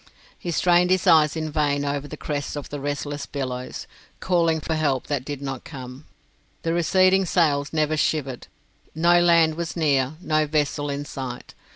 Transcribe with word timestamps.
He 0.35 0.49
strained 0.49 0.89
his 0.89 1.05
eyes 1.05 1.35
in 1.35 1.51
vain 1.51 1.85
over 1.85 2.07
the 2.07 2.17
crests 2.17 2.55
of 2.55 2.69
the 2.69 2.79
restless 2.79 3.27
billows, 3.27 3.85
calling 4.19 4.59
for 4.59 4.69
the 4.69 4.77
help 4.77 5.05
that 5.05 5.23
did 5.23 5.43
not 5.43 5.63
come. 5.63 6.05
The 6.63 6.73
receding 6.73 7.27
sails 7.27 7.71
never 7.71 7.95
shivered; 7.95 8.47
no 8.95 9.19
land 9.21 9.53
was 9.53 9.77
near, 9.77 10.15
no 10.19 10.47
vessel 10.47 10.89
in 10.89 11.05
sight. 11.05 11.53